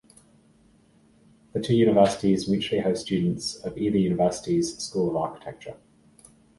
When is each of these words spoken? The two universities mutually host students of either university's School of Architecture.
The 1.53 1.59
two 1.59 1.75
universities 1.75 2.47
mutually 2.49 2.81
host 2.81 3.03
students 3.05 3.53
of 3.57 3.77
either 3.77 3.99
university's 3.99 4.75
School 4.79 5.11
of 5.11 5.15
Architecture. 5.15 5.77